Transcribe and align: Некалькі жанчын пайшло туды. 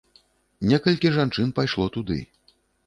Некалькі 0.71 1.13
жанчын 1.19 1.55
пайшло 1.61 1.85
туды. 1.99 2.19